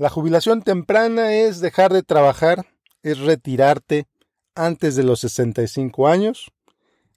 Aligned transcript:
La 0.00 0.08
jubilación 0.08 0.62
temprana 0.62 1.34
es 1.34 1.60
dejar 1.60 1.92
de 1.92 2.02
trabajar, 2.02 2.64
es 3.02 3.18
retirarte 3.18 4.06
antes 4.54 4.96
de 4.96 5.02
los 5.02 5.20
65 5.20 6.08
años, 6.08 6.50
a 6.66 6.72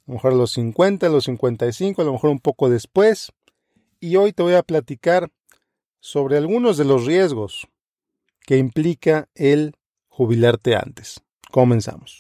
lo 0.08 0.14
mejor 0.16 0.34
a 0.34 0.36
los 0.36 0.52
50, 0.52 1.08
a 1.08 1.10
los 1.10 1.24
55, 1.24 2.02
a 2.02 2.06
lo 2.06 2.12
mejor 2.12 2.32
un 2.32 2.42
poco 2.42 2.70
después. 2.70 3.32
Y 4.02 4.18
hoy 4.18 4.34
te 4.34 4.44
voy 4.44 4.56
a 4.56 4.64
platicar 4.64 5.32
sobre 6.02 6.36
algunos 6.36 6.76
de 6.76 6.84
los 6.84 7.06
riesgos 7.06 7.70
que 8.42 8.58
implica 8.58 9.30
el 9.34 9.78
jubilarte 10.10 10.76
antes. 10.76 11.22
Comenzamos. 11.52 12.20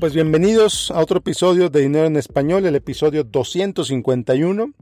Pues 0.00 0.14
bienvenidos 0.14 0.92
a 0.92 1.00
otro 1.00 1.18
episodio 1.18 1.70
de 1.70 1.80
Dinero 1.80 2.06
en 2.06 2.16
Español, 2.16 2.64
el 2.64 2.76
episodio 2.76 3.24
251. 3.24 4.72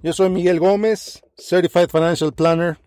Yo 0.00 0.12
soy 0.12 0.30
Miguel 0.30 0.60
Gómez, 0.60 1.24
Certified 1.36 1.88
Financial 1.88 2.32
Planner, 2.32 2.78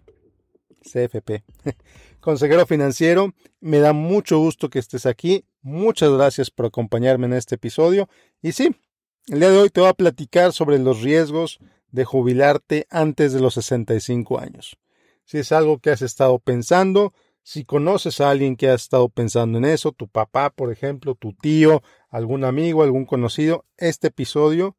CFP, 0.82 1.44
consejero 2.22 2.66
financiero. 2.66 3.34
Me 3.60 3.80
da 3.80 3.92
mucho 3.92 4.40
gusto 4.40 4.70
que 4.70 4.80
estés 4.80 5.06
aquí. 5.06 5.44
Muchas 5.62 6.10
gracias 6.10 6.52
por 6.52 6.68
acompañarme 6.68 7.26
en 7.26 7.34
este 7.34 7.56
episodio. 7.56 8.08
Y 8.42 8.54
sí, 8.54 8.74
el 9.28 9.42
día 9.42 9.50
de 9.50 9.58
hoy 9.58 9.70
te 9.70 9.82
voy 9.82 9.90
a 9.90 9.94
platicar 9.94 10.54
sobre 10.54 10.80
los 10.80 11.02
riesgos 11.02 11.60
de 11.92 12.06
jubilarte 12.06 12.88
antes 12.90 13.34
de 13.34 13.42
los 13.42 13.56
65 13.56 14.40
años. 14.40 14.78
Si 15.26 15.38
es 15.38 15.52
algo 15.52 15.80
que 15.80 15.90
has 15.90 16.02
estado 16.02 16.40
pensando, 16.40 17.14
si 17.48 17.64
conoces 17.64 18.20
a 18.20 18.30
alguien 18.30 18.58
que 18.58 18.68
ha 18.68 18.74
estado 18.74 19.08
pensando 19.08 19.58
en 19.58 19.64
eso, 19.64 19.94
tu 19.94 20.10
papá, 20.10 20.50
por 20.50 20.70
ejemplo, 20.70 21.16
tu 21.16 21.32
tío, 21.32 21.82
algún 22.10 22.44
amigo, 22.44 22.84
algún 22.84 23.06
conocido, 23.06 23.64
este 23.78 24.08
episodio 24.08 24.76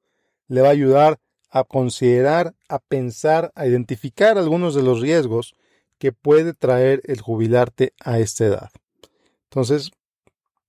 le 0.49 0.61
va 0.61 0.69
a 0.69 0.73
ayudar 0.73 1.19
a 1.49 1.65
considerar, 1.65 2.55
a 2.69 2.79
pensar, 2.79 3.53
a 3.55 3.67
identificar 3.67 4.37
algunos 4.37 4.75
de 4.75 4.83
los 4.83 5.01
riesgos 5.01 5.55
que 5.97 6.13
puede 6.13 6.53
traer 6.53 7.01
el 7.07 7.23
jubilarte 7.23 7.95
a 8.05 8.19
esta 8.19 8.45
edad. 8.45 8.71
Entonces, 9.45 9.91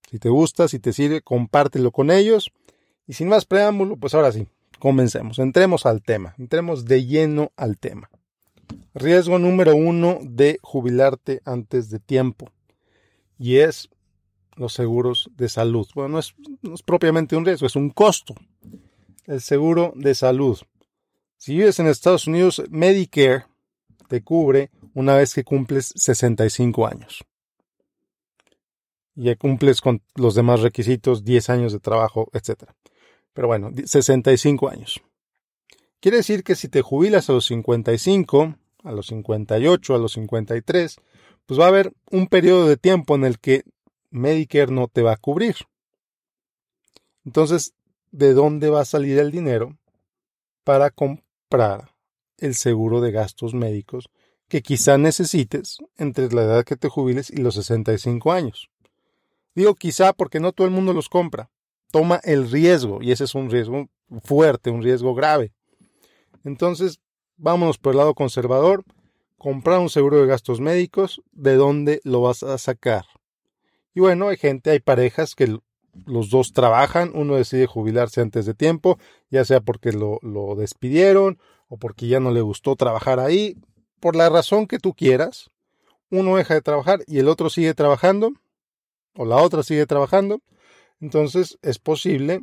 si 0.10 0.20
te 0.20 0.30
gusta, 0.30 0.70
si 0.70 0.80
te 0.80 0.94
sirve, 0.94 1.20
compártelo 1.20 1.92
con 1.92 2.12
ellos. 2.12 2.50
Y 3.08 3.14
sin 3.14 3.28
más 3.28 3.44
preámbulo, 3.44 3.98
pues 3.98 4.14
ahora 4.14 4.32
sí, 4.32 4.48
comencemos, 4.80 5.38
entremos 5.38 5.86
al 5.86 6.02
tema, 6.02 6.34
entremos 6.38 6.86
de 6.86 7.06
lleno 7.06 7.52
al 7.58 7.78
tema. 7.78 8.10
Riesgo 8.94 9.40
número 9.40 9.76
uno 9.76 10.20
de 10.22 10.60
jubilarte 10.62 11.42
antes 11.46 11.90
de 11.90 12.00
tiempo. 12.00 12.52
Y 13.38 13.58
es 13.58 13.90
los 14.56 14.74
seguros 14.74 15.30
de 15.36 15.48
salud. 15.48 15.88
Bueno, 15.96 16.20
no 16.62 16.74
es, 16.74 16.84
propiamente 16.84 17.36
un 17.36 17.46
riesgo, 17.46 17.66
es 17.66 17.76
un 17.76 17.90
costo. 17.90 18.36
El 19.26 19.42
seguro 19.42 19.94
de 19.96 20.14
salud. 20.14 20.60
Si 21.38 21.56
vives 21.56 21.80
en 21.80 21.88
Estados 21.88 22.28
Unidos, 22.28 22.62
Medicare 22.70 23.46
te 24.10 24.22
cubre 24.22 24.72
una 24.94 25.16
vez 25.16 25.34
que 25.34 25.44
cumples 25.44 25.94
65 25.96 26.86
años. 26.86 27.24
Ya 29.16 29.36
cumples 29.36 29.82
con 29.82 30.02
los 30.16 30.36
demás 30.36 30.62
requisitos, 30.62 31.24
10 31.24 31.50
años 31.50 31.74
de 31.74 31.80
trabajo, 31.80 32.30
etc. 32.34 32.72
Pero 33.34 33.48
bueno, 33.48 33.72
65 33.86 34.70
años. 34.70 35.02
Quiere 36.02 36.18
decir 36.18 36.44
que 36.44 36.56
si 36.56 36.70
te 36.70 36.82
jubilas 36.82 37.30
a 37.30 37.34
los 37.34 37.46
55, 37.46 38.56
a 38.84 38.92
los 38.92 39.08
58, 39.08 39.96
a 39.96 39.98
los 39.98 40.14
53, 40.14 40.96
pues 41.46 41.60
va 41.60 41.66
a 41.66 41.70
haber 41.70 41.92
un 42.10 42.28
periodo 42.28 42.68
de 42.68 42.78
tiempo 42.78 43.16
en 43.16 43.26
el 43.26 43.40
que 43.40 43.64
Medicare 44.10 44.72
no 44.72 44.88
te 44.88 45.02
va 45.02 45.14
a 45.14 45.18
cubrir. 45.18 45.56
Entonces, 47.26 47.74
¿de 48.12 48.34
dónde 48.34 48.70
va 48.70 48.82
a 48.82 48.86
salir 48.86 49.20
el 49.20 49.32
dinero 49.32 49.78
para 50.64 50.90
comprar 50.90 51.92
el 52.38 52.56
seguro 52.56 53.02
de 53.02 53.12
gastos 53.12 53.54
médicos 53.54 54.10
que 54.48 54.62
quizá 54.62 54.98
necesites 54.98 55.80
entre 55.98 56.32
la 56.32 56.44
edad 56.44 56.64
que 56.64 56.78
te 56.78 56.88
jubiles 56.88 57.30
y 57.30 57.38
los 57.38 57.56
65 57.56 58.32
años? 58.32 58.70
Digo 59.54 59.76
quizá 59.76 60.14
porque 60.14 60.40
no 60.40 60.54
todo 60.54 60.66
el 60.66 60.74
mundo 60.74 60.94
los 60.94 61.10
compra. 61.10 61.50
Toma 61.92 62.22
el 62.24 62.50
riesgo 62.50 63.02
y 63.02 63.12
ese 63.12 63.26
es 63.26 63.36
un 63.36 63.50
riesgo 63.50 63.90
fuerte, 64.24 64.70
un 64.70 64.82
riesgo 64.82 65.14
grave. 65.14 65.52
Entonces, 66.50 67.00
vámonos 67.38 67.78
por 67.78 67.94
el 67.94 67.98
lado 67.98 68.16
conservador, 68.16 68.84
comprar 69.38 69.80
un 69.80 69.90
seguro 69.90 70.18
de 70.18 70.26
gastos 70.26 70.60
médicos, 70.60 71.22
¿de 71.32 71.54
dónde 71.54 72.02
lo 72.04 72.22
vas 72.22 72.42
a 72.42 72.58
sacar? 72.58 73.06
Y 73.94 74.00
bueno, 74.00 74.30
hay 74.30 74.38
gente, 74.38 74.72
hay 74.72 74.80
parejas 74.80 75.36
que 75.36 75.60
los 76.08 76.30
dos 76.32 76.52
trabajan, 76.52 77.12
uno 77.14 77.36
decide 77.36 77.68
jubilarse 77.68 78.22
antes 78.22 78.48
de 78.48 78.56
tiempo, 78.56 78.98
ya 79.30 79.46
sea 79.46 79.62
porque 79.62 79.92
lo, 79.92 80.18
lo 80.24 80.56
despidieron 80.56 81.38
o 81.68 81.78
porque 81.78 82.08
ya 82.08 82.20
no 82.20 82.32
le 82.32 82.42
gustó 82.42 82.76
trabajar 82.76 83.20
ahí, 83.20 83.56
por 84.00 84.16
la 84.16 84.28
razón 84.30 84.66
que 84.66 84.80
tú 84.80 84.96
quieras, 84.96 85.52
uno 86.10 86.36
deja 86.36 86.56
de 86.56 86.62
trabajar 86.64 87.02
y 87.06 87.20
el 87.20 87.28
otro 87.28 87.52
sigue 87.52 87.76
trabajando, 87.76 88.32
o 89.14 89.24
la 89.24 89.36
otra 89.36 89.62
sigue 89.62 89.86
trabajando, 89.86 90.42
entonces 91.00 91.60
es 91.62 91.78
posible, 91.78 92.42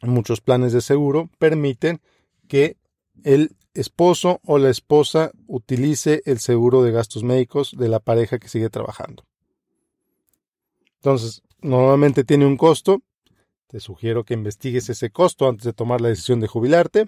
muchos 0.00 0.40
planes 0.40 0.72
de 0.72 0.80
seguro 0.80 1.28
permiten 1.38 2.00
que 2.48 2.78
el 3.24 3.56
esposo 3.74 4.40
o 4.44 4.58
la 4.58 4.70
esposa 4.70 5.32
utilice 5.46 6.22
el 6.24 6.38
seguro 6.38 6.82
de 6.82 6.92
gastos 6.92 7.22
médicos 7.22 7.76
de 7.76 7.88
la 7.88 8.00
pareja 8.00 8.38
que 8.38 8.48
sigue 8.48 8.70
trabajando. 8.70 9.24
Entonces, 10.96 11.42
normalmente 11.60 12.24
tiene 12.24 12.46
un 12.46 12.56
costo. 12.56 13.02
Te 13.68 13.80
sugiero 13.80 14.24
que 14.24 14.34
investigues 14.34 14.88
ese 14.88 15.10
costo 15.10 15.48
antes 15.48 15.64
de 15.64 15.72
tomar 15.72 16.00
la 16.00 16.08
decisión 16.08 16.40
de 16.40 16.46
jubilarte 16.46 17.06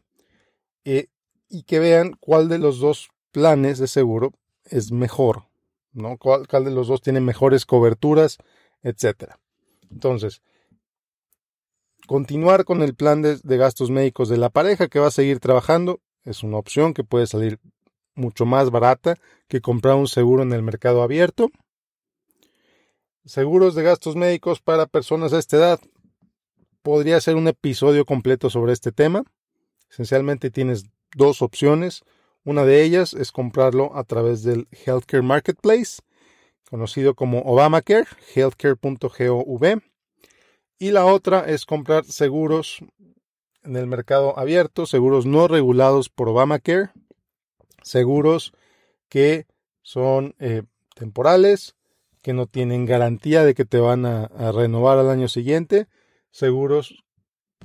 eh, 0.84 1.06
y 1.48 1.62
que 1.62 1.78
vean 1.78 2.14
cuál 2.20 2.48
de 2.48 2.58
los 2.58 2.78
dos 2.78 3.08
planes 3.32 3.78
de 3.78 3.86
seguro 3.86 4.32
es 4.64 4.92
mejor, 4.92 5.44
¿no? 5.92 6.19
Cuál, 6.19 6.46
cuál 6.46 6.64
de 6.64 6.70
los 6.70 6.88
dos 6.88 7.00
tiene 7.00 7.20
mejores 7.20 7.64
coberturas, 7.64 8.38
etcétera. 8.82 9.38
Entonces, 9.90 10.42
continuar 12.06 12.64
con 12.64 12.82
el 12.82 12.94
plan 12.94 13.22
de, 13.22 13.38
de 13.42 13.56
gastos 13.56 13.91
médicos 13.91 14.28
de 14.28 14.36
la 14.36 14.50
pareja 14.50 14.88
que 14.88 15.00
va 15.00 15.09
a 15.09 15.12
seguir 15.12 15.41
trabajando 15.41 16.00
es 16.25 16.42
una 16.42 16.59
opción 16.59 16.92
que 16.92 17.04
puede 17.04 17.26
salir 17.26 17.59
mucho 18.14 18.44
más 18.44 18.70
barata 18.70 19.16
que 19.48 19.62
comprar 19.62 19.94
un 19.94 20.08
seguro 20.08 20.42
en 20.42 20.53
el 20.53 20.62
mercado 20.62 21.03
abierto. 21.03 21.50
Seguros 23.25 23.75
de 23.75 23.82
gastos 23.82 24.16
médicos 24.16 24.60
para 24.60 24.87
personas 24.87 25.32
a 25.32 25.38
esta 25.38 25.56
edad. 25.56 25.81
Podría 26.82 27.20
ser 27.20 27.37
un 27.37 27.48
episodio 27.48 28.04
completo 28.04 28.50
sobre 28.50 28.72
este 28.72 28.92
tema. 28.92 29.25
Esencialmente 29.91 30.50
tienes 30.50 30.84
dos 31.14 31.41
opciones. 31.42 32.03
Una 32.44 32.64
de 32.64 32.82
ellas 32.82 33.14
es 33.14 33.32
comprarlo 33.32 33.97
a 33.97 34.04
través 34.04 34.42
del 34.42 34.69
Healthcare 34.70 35.22
Marketplace, 35.22 36.00
conocido 36.70 37.14
como 37.14 37.41
Obamacare, 37.41 38.06
healthcare.gov. 38.34 39.81
Y 40.78 40.92
la 40.92 41.06
otra 41.06 41.40
es 41.40 41.64
comprar 41.64 42.04
seguros 42.04 42.78
en 43.64 43.76
el 43.76 43.86
mercado 43.86 44.38
abierto, 44.38 44.86
seguros 44.86 45.26
no 45.26 45.48
regulados 45.48 46.08
por 46.08 46.28
Obamacare, 46.28 46.90
seguros 47.82 48.52
que 49.08 49.46
son 49.82 50.34
eh, 50.38 50.62
temporales, 50.94 51.74
que 52.22 52.32
no 52.32 52.46
tienen 52.46 52.86
garantía 52.86 53.44
de 53.44 53.54
que 53.54 53.64
te 53.64 53.78
van 53.78 54.06
a, 54.06 54.24
a 54.24 54.52
renovar 54.52 54.98
al 54.98 55.10
año 55.10 55.28
siguiente, 55.28 55.88
seguros 56.30 57.04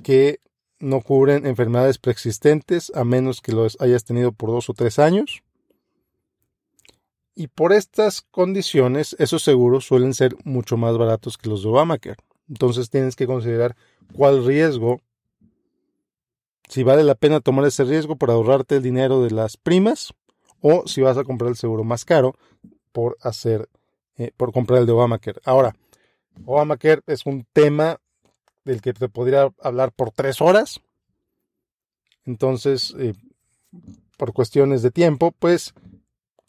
que 0.02 0.40
no 0.80 1.00
cubren 1.00 1.46
enfermedades 1.46 1.98
preexistentes 1.98 2.90
a 2.94 3.04
menos 3.04 3.40
que 3.40 3.52
los 3.52 3.80
hayas 3.80 4.04
tenido 4.04 4.32
por 4.32 4.50
dos 4.50 4.68
o 4.68 4.74
tres 4.74 4.98
años. 4.98 5.42
Y 7.36 7.48
por 7.48 7.72
estas 7.72 8.22
condiciones, 8.22 9.16
esos 9.18 9.42
seguros 9.42 9.84
suelen 9.86 10.14
ser 10.14 10.36
mucho 10.44 10.76
más 10.76 10.96
baratos 10.96 11.36
que 11.36 11.48
los 11.48 11.62
de 11.62 11.68
Obamacare. 11.68 12.16
Entonces 12.48 12.90
tienes 12.90 13.16
que 13.16 13.26
considerar 13.26 13.76
cuál 14.16 14.44
riesgo 14.44 15.00
si 16.68 16.82
vale 16.82 17.04
la 17.04 17.14
pena 17.14 17.40
tomar 17.40 17.66
ese 17.66 17.84
riesgo 17.84 18.16
por 18.16 18.30
ahorrarte 18.30 18.76
el 18.76 18.82
dinero 18.82 19.22
de 19.22 19.30
las 19.30 19.56
primas 19.56 20.14
o 20.60 20.86
si 20.86 21.02
vas 21.02 21.18
a 21.18 21.24
comprar 21.24 21.50
el 21.50 21.56
seguro 21.56 21.84
más 21.84 22.04
caro 22.04 22.34
por 22.92 23.16
hacer 23.20 23.68
eh, 24.16 24.30
por 24.36 24.52
comprar 24.52 24.80
el 24.80 24.86
de 24.86 24.92
Obamacare. 24.92 25.40
Ahora, 25.44 25.74
Obamacare 26.46 27.02
es 27.06 27.26
un 27.26 27.46
tema 27.52 28.00
del 28.64 28.80
que 28.80 28.92
te 28.92 29.08
podría 29.08 29.52
hablar 29.60 29.92
por 29.92 30.10
tres 30.10 30.40
horas. 30.40 30.80
Entonces, 32.24 32.94
eh, 32.98 33.14
por 34.16 34.32
cuestiones 34.32 34.82
de 34.82 34.90
tiempo, 34.90 35.32
pues 35.32 35.74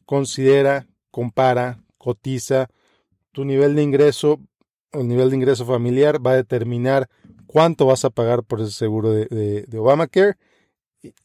considera, 0.06 0.88
compara, 1.12 1.80
cotiza 1.97 2.69
tu 3.31 3.44
nivel 3.44 3.75
de 3.75 3.83
ingreso 3.83 4.39
el 5.00 5.07
nivel 5.07 5.30
de 5.30 5.36
ingreso 5.38 5.65
familiar 5.65 6.25
va 6.25 6.31
a 6.31 6.36
determinar 6.36 7.09
cuánto 7.47 7.86
vas 7.86 8.06
a 8.06 8.09
pagar 8.09 8.44
por 8.44 8.62
ese 8.62 8.71
seguro 8.71 9.12
de, 9.12 9.65
de, 9.68 9.80
Obamacare. 9.80 10.36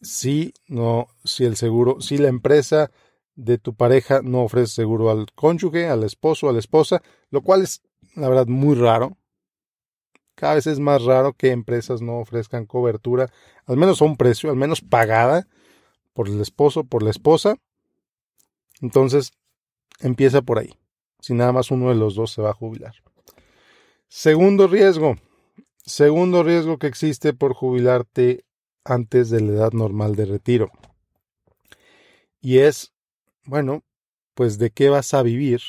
Si 0.00 0.52
no, 0.68 1.08
si 1.24 1.44
el 1.44 1.56
seguro, 1.56 2.00
si 2.00 2.18
la 2.18 2.28
empresa 2.28 2.90
de 3.34 3.58
tu 3.58 3.74
pareja 3.74 4.20
no 4.22 4.42
ofrece 4.42 4.72
seguro 4.72 5.10
al 5.10 5.26
cónyuge, 5.34 5.88
al 5.88 6.04
esposo, 6.04 6.48
a 6.48 6.52
la 6.52 6.58
esposa, 6.58 7.02
lo 7.30 7.42
cual 7.42 7.62
es 7.62 7.82
la 8.14 8.28
verdad 8.28 8.46
muy 8.46 8.74
raro. 8.74 9.16
Cada 10.34 10.54
vez 10.54 10.66
es 10.66 10.78
más 10.78 11.02
raro 11.04 11.32
que 11.32 11.50
empresas 11.50 12.00
no 12.00 12.18
ofrezcan 12.18 12.66
cobertura, 12.66 13.30
al 13.66 13.76
menos 13.76 14.00
a 14.00 14.04
un 14.04 14.16
precio, 14.16 14.50
al 14.50 14.56
menos 14.56 14.80
pagada 14.80 15.46
por 16.12 16.28
el 16.28 16.40
esposo, 16.40 16.84
por 16.84 17.02
la 17.02 17.10
esposa. 17.10 17.56
Entonces, 18.80 19.32
empieza 20.00 20.42
por 20.42 20.58
ahí. 20.58 20.74
Si 21.20 21.34
nada 21.34 21.52
más 21.52 21.70
uno 21.70 21.90
de 21.90 21.94
los 21.94 22.14
dos 22.14 22.32
se 22.32 22.42
va 22.42 22.50
a 22.50 22.54
jubilar. 22.54 22.94
Segundo 24.12 24.66
riesgo. 24.66 25.14
Segundo 25.86 26.42
riesgo 26.42 26.78
que 26.78 26.88
existe 26.88 27.32
por 27.32 27.54
jubilarte 27.54 28.44
antes 28.84 29.30
de 29.30 29.40
la 29.40 29.52
edad 29.52 29.72
normal 29.72 30.16
de 30.16 30.24
retiro. 30.24 30.72
Y 32.40 32.58
es, 32.58 32.92
bueno, 33.44 33.84
pues 34.34 34.58
de 34.58 34.72
qué 34.72 34.88
vas 34.88 35.14
a 35.14 35.22
vivir. 35.22 35.60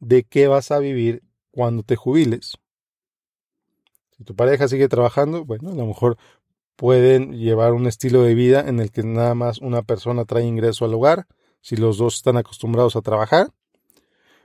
De 0.00 0.24
qué 0.24 0.48
vas 0.48 0.72
a 0.72 0.80
vivir 0.80 1.22
cuando 1.52 1.84
te 1.84 1.94
jubiles. 1.94 2.54
Si 4.10 4.24
tu 4.24 4.34
pareja 4.34 4.66
sigue 4.66 4.88
trabajando, 4.88 5.44
bueno, 5.44 5.70
a 5.70 5.74
lo 5.74 5.86
mejor 5.86 6.18
pueden 6.74 7.38
llevar 7.38 7.74
un 7.74 7.86
estilo 7.86 8.24
de 8.24 8.34
vida 8.34 8.68
en 8.68 8.80
el 8.80 8.90
que 8.90 9.04
nada 9.04 9.36
más 9.36 9.60
una 9.60 9.82
persona 9.82 10.24
trae 10.24 10.42
ingreso 10.42 10.84
al 10.84 10.94
hogar, 10.94 11.28
si 11.60 11.76
los 11.76 11.98
dos 11.98 12.16
están 12.16 12.38
acostumbrados 12.38 12.96
a 12.96 13.02
trabajar. 13.02 13.52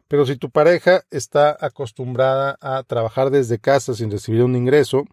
Pero 0.07 0.25
si 0.25 0.38
tu 0.38 0.50
pareja 0.50 1.04
está 1.12 1.57
acostumbrada 1.59 2.57
a 2.62 2.83
trabajar 2.83 3.30
desde 3.30 3.59
casa 3.59 3.94
sin 3.94 4.09
recibir 4.09 4.44
un 4.44 4.56
ingreso, 4.56 5.06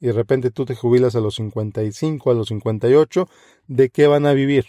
y 0.00 0.06
de 0.06 0.12
repente 0.12 0.50
tú 0.50 0.64
te 0.64 0.74
jubilas 0.74 1.14
a 1.14 1.20
los 1.20 1.34
55, 1.34 2.30
a 2.30 2.34
los 2.34 2.48
58, 2.48 3.28
¿de 3.66 3.90
qué 3.90 4.06
van 4.06 4.26
a 4.26 4.32
vivir? 4.32 4.66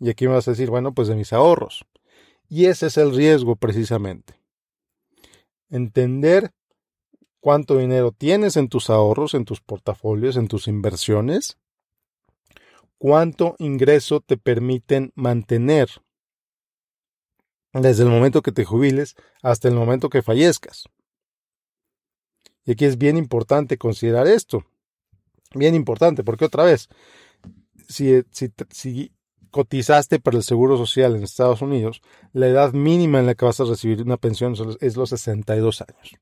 Y 0.00 0.10
aquí 0.10 0.26
me 0.26 0.34
vas 0.34 0.48
a 0.48 0.52
decir, 0.52 0.70
bueno, 0.70 0.92
pues 0.92 1.08
de 1.08 1.16
mis 1.16 1.32
ahorros. 1.32 1.84
Y 2.48 2.66
ese 2.66 2.86
es 2.86 2.96
el 2.96 3.14
riesgo 3.14 3.56
precisamente. 3.56 4.34
Entender 5.70 6.52
cuánto 7.40 7.76
dinero 7.76 8.12
tienes 8.12 8.56
en 8.56 8.68
tus 8.68 8.90
ahorros, 8.90 9.34
en 9.34 9.44
tus 9.44 9.60
portafolios, 9.60 10.36
en 10.36 10.48
tus 10.48 10.66
inversiones, 10.66 11.58
cuánto 12.96 13.54
ingreso 13.58 14.20
te 14.20 14.36
permiten 14.36 15.12
mantener 15.14 15.88
desde 17.72 18.02
el 18.02 18.08
momento 18.08 18.42
que 18.42 18.52
te 18.52 18.64
jubiles 18.64 19.14
hasta 19.42 19.68
el 19.68 19.74
momento 19.74 20.10
que 20.10 20.22
fallezcas. 20.22 20.84
Y 22.64 22.72
aquí 22.72 22.84
es 22.84 22.98
bien 22.98 23.16
importante 23.16 23.78
considerar 23.78 24.26
esto. 24.26 24.64
Bien 25.54 25.74
importante, 25.74 26.22
porque 26.22 26.44
otra 26.44 26.64
vez, 26.64 26.88
si, 27.88 28.22
cotizaste 29.50 30.20
para 30.20 30.36
el 30.36 30.42
Seguro 30.42 30.76
Social 30.76 31.16
en 31.16 31.22
Estados 31.22 31.62
Unidos, 31.62 32.02
la 32.32 32.48
edad 32.48 32.74
mínima 32.74 33.20
en 33.20 33.26
la 33.26 33.34
que 33.34 33.46
vas 33.46 33.60
a 33.60 33.64
recibir 33.64 34.02
una 34.02 34.18
pensión 34.18 34.54
es 34.80 34.96
los 34.96 35.08
62 35.10 35.80
años. 35.80 36.18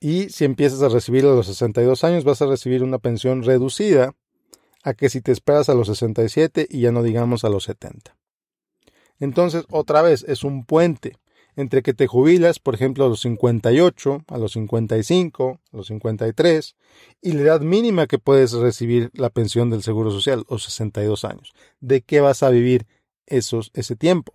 Y 0.00 0.28
si 0.28 0.44
empiezas 0.44 0.82
a 0.82 0.88
recibir 0.88 1.24
a 1.24 1.34
los 1.34 1.46
62 1.46 2.04
años, 2.04 2.22
vas 2.22 2.40
a 2.40 2.46
recibir 2.46 2.84
una 2.84 2.98
pensión 2.98 3.42
reducida 3.42 4.14
a 4.84 4.94
que 4.94 5.08
si 5.08 5.20
te 5.20 5.32
esperas 5.32 5.68
a 5.68 5.74
los 5.74 5.88
67 5.88 6.68
y 6.70 6.82
ya 6.82 6.92
no 6.92 7.02
digamos 7.02 7.44
a 7.44 7.48
los 7.48 7.64
70. 7.64 8.17
Entonces, 9.20 9.64
otra 9.70 10.02
vez, 10.02 10.24
es 10.28 10.44
un 10.44 10.64
puente 10.64 11.16
entre 11.58 11.82
que 11.82 11.92
te 11.92 12.06
jubilas, 12.06 12.60
por 12.60 12.76
ejemplo, 12.76 13.04
a 13.04 13.08
los 13.08 13.20
58, 13.22 14.24
a 14.28 14.38
los 14.38 14.52
55, 14.52 15.60
a 15.72 15.76
los 15.76 15.88
53, 15.88 16.76
y 17.20 17.32
la 17.32 17.40
edad 17.40 17.60
mínima 17.62 18.06
que 18.06 18.20
puedes 18.20 18.52
recibir 18.52 19.10
la 19.14 19.28
pensión 19.28 19.68
del 19.68 19.82
Seguro 19.82 20.12
Social, 20.12 20.44
los 20.48 20.62
62 20.62 21.24
años. 21.24 21.52
¿De 21.80 22.00
qué 22.02 22.20
vas 22.20 22.44
a 22.44 22.50
vivir 22.50 22.86
esos, 23.26 23.72
ese 23.74 23.96
tiempo? 23.96 24.32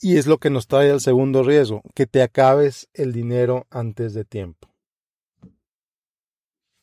Y 0.00 0.16
es 0.16 0.28
lo 0.28 0.38
que 0.38 0.48
nos 0.48 0.68
trae 0.68 0.92
al 0.92 1.00
segundo 1.00 1.42
riesgo, 1.42 1.82
que 1.96 2.06
te 2.06 2.22
acabes 2.22 2.88
el 2.94 3.12
dinero 3.12 3.66
antes 3.68 4.14
de 4.14 4.24
tiempo. 4.24 4.68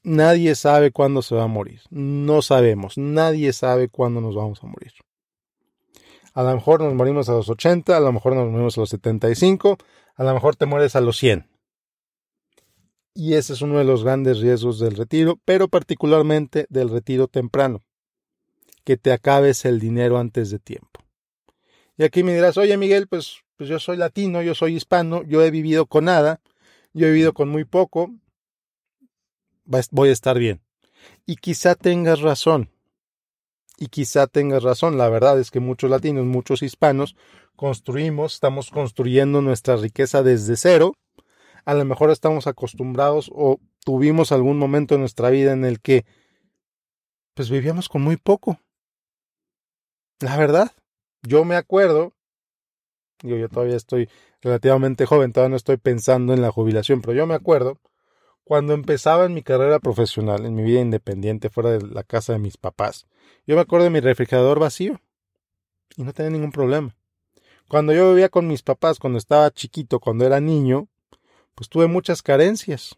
Nadie 0.04 0.56
sabe 0.56 0.92
cuándo 0.92 1.22
se 1.22 1.34
va 1.34 1.44
a 1.44 1.48
morir. 1.48 1.82
No 1.90 2.42
sabemos. 2.42 2.98
Nadie 2.98 3.54
sabe 3.54 3.88
cuándo 3.88 4.20
nos 4.20 4.36
vamos 4.36 4.62
a 4.64 4.68
morir. 4.68 4.92
A 6.38 6.44
lo 6.44 6.54
mejor 6.54 6.82
nos 6.82 6.94
morimos 6.94 7.30
a 7.30 7.32
los 7.32 7.50
80, 7.50 7.98
a 7.98 8.00
lo 8.00 8.14
mejor 8.14 8.36
nos 8.36 8.48
morimos 8.52 8.78
a 8.78 8.82
los 8.82 8.92
75, 8.92 9.76
a 10.14 10.24
lo 10.24 10.36
mejor 10.36 10.56
te 10.56 10.68
mueres 10.68 10.96
a 10.96 11.02
los 11.02 11.18
100. 11.18 11.50
Y 13.16 13.34
ese 13.34 13.54
es 13.54 13.64
uno 13.64 13.80
de 13.80 13.84
los 13.84 14.04
grandes 14.04 14.40
riesgos 14.40 14.78
del 14.78 14.96
retiro, 14.96 15.40
pero 15.46 15.68
particularmente 15.68 16.68
del 16.70 16.92
retiro 16.92 17.28
temprano, 17.28 17.84
que 18.84 18.98
te 18.98 19.12
acabes 19.14 19.66
el 19.66 19.80
dinero 19.80 20.20
antes 20.20 20.52
de 20.52 20.60
tiempo. 20.60 21.04
Y 21.98 22.04
aquí 22.04 22.22
me 22.22 22.36
dirás, 22.36 22.56
oye 22.60 22.78
Miguel, 22.78 23.08
pues, 23.08 23.40
pues 23.56 23.68
yo 23.68 23.80
soy 23.80 23.98
latino, 23.98 24.44
yo 24.44 24.54
soy 24.54 24.76
hispano, 24.76 25.24
yo 25.24 25.42
he 25.42 25.50
vivido 25.50 25.88
con 25.88 26.06
nada, 26.06 26.40
yo 26.94 27.08
he 27.08 27.10
vivido 27.10 27.34
con 27.34 27.50
muy 27.50 27.66
poco, 27.66 28.12
voy 29.90 30.10
a 30.10 30.14
estar 30.14 30.38
bien. 30.38 30.62
Y 31.26 31.38
quizá 31.38 31.74
tengas 31.74 32.22
razón, 32.22 32.70
y 33.78 33.88
quizá 33.88 34.28
tengas 34.28 34.64
razón, 34.64 34.98
la 34.98 35.08
verdad 35.08 35.40
es 35.40 35.52
que 35.52 35.60
muchos 35.60 35.90
latinos, 35.90 36.26
muchos 36.26 36.64
hispanos, 36.64 37.16
construimos, 37.56 38.34
estamos 38.34 38.72
construyendo 38.72 39.42
nuestra 39.42 39.76
riqueza 39.78 40.24
desde 40.24 40.58
cero. 40.58 40.94
A 41.64 41.74
lo 41.76 41.86
mejor 41.86 42.10
estamos 42.10 42.48
acostumbrados 42.48 43.30
o 43.34 43.60
tuvimos 43.86 44.32
algún 44.32 44.58
momento 44.58 44.96
en 44.96 45.02
nuestra 45.02 45.30
vida 45.30 45.54
en 45.54 45.64
el 45.64 45.80
que 45.80 46.06
pues 47.36 47.52
vivíamos 47.52 47.88
con 47.88 48.02
muy 48.02 48.18
poco. 48.18 48.60
La 50.20 50.38
verdad, 50.38 50.72
yo 51.22 51.46
me 51.46 51.56
acuerdo, 51.56 52.14
yo, 53.22 53.38
yo 53.38 53.48
todavía 53.48 53.76
estoy 53.76 54.10
relativamente 54.42 55.06
joven, 55.06 55.34
todavía 55.34 55.52
no 55.52 55.56
estoy 55.56 55.78
pensando 55.78 56.34
en 56.34 56.42
la 56.42 56.52
jubilación, 56.52 57.02
pero 57.02 57.14
yo 57.14 57.28
me 57.28 57.36
acuerdo 57.36 57.78
cuando 58.48 58.74
empezaba 58.74 59.26
en 59.26 59.34
mi 59.34 59.44
carrera 59.44 59.80
profesional, 59.80 60.46
en 60.46 60.56
mi 60.56 60.64
vida 60.64 60.80
independiente, 60.80 61.50
fuera 61.50 61.72
de 61.72 61.86
la 61.86 62.04
casa 62.04 62.32
de 62.32 62.40
mis 62.40 62.56
papás, 62.56 63.06
yo 63.46 63.56
me 63.56 63.62
acuerdo 63.62 63.84
de 63.84 63.90
mi 63.90 64.00
refrigerador 64.00 64.58
vacío 64.58 65.02
y 65.98 66.04
no 66.04 66.14
tenía 66.14 66.32
ningún 66.32 66.54
problema. 66.54 66.96
Cuando 67.68 67.94
yo 67.94 68.10
vivía 68.12 68.30
con 68.30 68.48
mis 68.48 68.64
papás, 68.64 69.00
cuando 69.00 69.20
estaba 69.20 69.52
chiquito, 69.52 70.00
cuando 70.00 70.26
era 70.26 70.40
niño, 70.40 70.88
pues 71.56 71.68
tuve 71.68 71.88
muchas 71.88 72.22
carencias. 72.22 72.98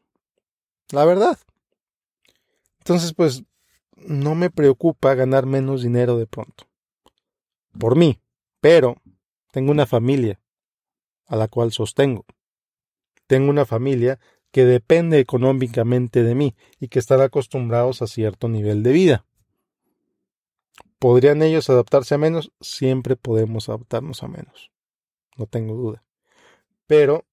La 0.91 1.03
verdad. 1.05 1.39
Entonces, 2.79 3.13
pues, 3.13 3.43
no 3.95 4.35
me 4.35 4.51
preocupa 4.51 5.15
ganar 5.15 5.47
menos 5.47 5.81
dinero 5.81 6.17
de 6.17 6.27
pronto. 6.27 6.67
Por 7.79 7.95
mí. 7.95 8.19
Pero 8.61 8.97
tengo 9.51 9.71
una 9.71 9.87
familia 9.87 10.39
a 11.25 11.35
la 11.35 11.47
cual 11.47 11.71
sostengo. 11.71 12.25
Tengo 13.25 13.49
una 13.49 13.65
familia 13.65 14.19
que 14.51 14.65
depende 14.65 15.19
económicamente 15.19 16.23
de 16.23 16.35
mí 16.35 16.55
y 16.79 16.87
que 16.87 16.99
están 16.99 17.21
acostumbrados 17.21 18.01
a 18.01 18.07
cierto 18.07 18.49
nivel 18.49 18.83
de 18.83 18.91
vida. 18.91 19.25
¿Podrían 20.97 21.41
ellos 21.41 21.69
adaptarse 21.69 22.15
a 22.15 22.17
menos? 22.17 22.51
Siempre 22.59 23.15
podemos 23.15 23.69
adaptarnos 23.69 24.21
a 24.23 24.27
menos. 24.27 24.71
No 25.37 25.45
tengo 25.45 25.75
duda. 25.75 26.03
Pero 26.87 27.25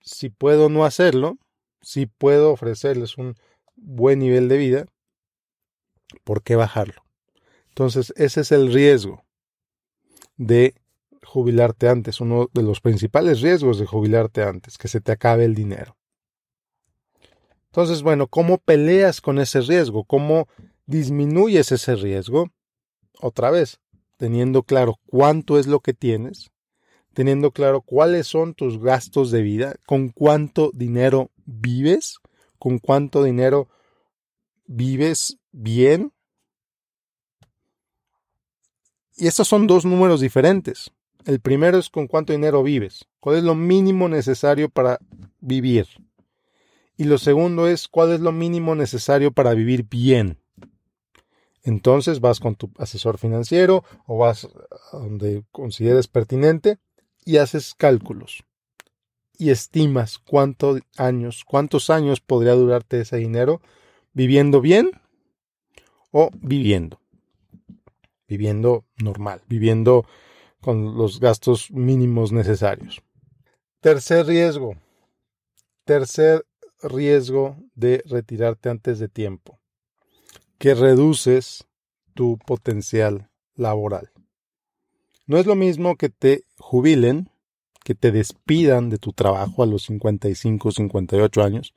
si 0.00 0.30
puedo 0.30 0.68
no 0.68 0.84
hacerlo, 0.84 1.38
si 1.80 2.06
puedo 2.06 2.52
ofrecerles 2.52 3.18
un 3.18 3.36
buen 3.76 4.18
nivel 4.18 4.48
de 4.48 4.56
vida, 4.56 4.86
¿por 6.24 6.42
qué 6.42 6.56
bajarlo? 6.56 7.04
Entonces, 7.68 8.12
ese 8.16 8.40
es 8.40 8.52
el 8.52 8.72
riesgo 8.72 9.24
de 10.36 10.74
jubilarte 11.24 11.88
antes, 11.88 12.20
uno 12.20 12.50
de 12.52 12.62
los 12.62 12.80
principales 12.80 13.40
riesgos 13.40 13.78
de 13.78 13.86
jubilarte 13.86 14.42
antes, 14.42 14.76
que 14.78 14.88
se 14.88 15.00
te 15.00 15.12
acabe 15.12 15.44
el 15.44 15.54
dinero. 15.54 15.96
Entonces, 17.72 18.02
bueno, 18.02 18.26
¿cómo 18.26 18.58
peleas 18.58 19.22
con 19.22 19.38
ese 19.38 19.62
riesgo? 19.62 20.04
¿Cómo 20.04 20.46
disminuyes 20.84 21.72
ese 21.72 21.96
riesgo? 21.96 22.50
Otra 23.18 23.50
vez, 23.50 23.80
teniendo 24.18 24.64
claro 24.64 25.00
cuánto 25.06 25.58
es 25.58 25.66
lo 25.66 25.80
que 25.80 25.94
tienes, 25.94 26.50
teniendo 27.14 27.50
claro 27.50 27.80
cuáles 27.80 28.26
son 28.26 28.52
tus 28.52 28.78
gastos 28.78 29.30
de 29.30 29.40
vida, 29.40 29.76
con 29.86 30.10
cuánto 30.10 30.70
dinero 30.74 31.30
vives, 31.46 32.18
con 32.58 32.78
cuánto 32.78 33.24
dinero 33.24 33.70
vives 34.66 35.38
bien. 35.50 36.12
Y 39.16 39.28
estos 39.28 39.48
son 39.48 39.66
dos 39.66 39.86
números 39.86 40.20
diferentes. 40.20 40.90
El 41.24 41.40
primero 41.40 41.78
es 41.78 41.88
con 41.88 42.06
cuánto 42.06 42.34
dinero 42.34 42.62
vives, 42.62 43.06
cuál 43.18 43.36
es 43.36 43.44
lo 43.44 43.54
mínimo 43.54 44.10
necesario 44.10 44.68
para 44.68 44.98
vivir. 45.40 45.86
Y 46.96 47.04
lo 47.04 47.18
segundo 47.18 47.66
es 47.66 47.88
cuál 47.88 48.12
es 48.12 48.20
lo 48.20 48.32
mínimo 48.32 48.74
necesario 48.74 49.32
para 49.32 49.54
vivir 49.54 49.88
bien. 49.88 50.38
Entonces 51.64 52.20
vas 52.20 52.40
con 52.40 52.54
tu 52.56 52.70
asesor 52.78 53.18
financiero 53.18 53.84
o 54.06 54.18
vas 54.18 54.48
a 54.92 54.96
donde 54.96 55.44
consideres 55.52 56.08
pertinente 56.08 56.78
y 57.24 57.36
haces 57.36 57.74
cálculos. 57.74 58.44
y 59.38 59.50
estimas 59.50 60.18
cuántos 60.18 60.82
años, 60.96 61.44
cuántos 61.44 61.90
años 61.90 62.20
podría 62.20 62.52
durarte 62.52 63.00
ese 63.00 63.16
dinero 63.16 63.60
viviendo 64.12 64.60
bien 64.60 64.90
o 66.12 66.30
viviendo. 66.34 67.00
Viviendo 68.28 68.84
normal, 69.02 69.42
viviendo 69.48 70.06
con 70.60 70.96
los 70.96 71.18
gastos 71.18 71.70
mínimos 71.72 72.30
necesarios. 72.30 73.02
Tercer 73.80 74.26
riesgo. 74.26 74.76
Tercer 75.84 76.46
riesgo 76.82 77.56
de 77.74 78.02
retirarte 78.06 78.68
antes 78.68 78.98
de 78.98 79.08
tiempo. 79.08 79.58
Que 80.58 80.74
reduces 80.74 81.66
tu 82.14 82.38
potencial 82.38 83.30
laboral. 83.54 84.10
No 85.26 85.38
es 85.38 85.46
lo 85.46 85.54
mismo 85.54 85.96
que 85.96 86.08
te 86.08 86.44
jubilen, 86.58 87.30
que 87.84 87.94
te 87.94 88.12
despidan 88.12 88.90
de 88.90 88.98
tu 88.98 89.12
trabajo 89.12 89.62
a 89.62 89.66
los 89.66 89.84
55 89.84 90.68
o 90.68 90.72
58 90.72 91.42
años, 91.42 91.74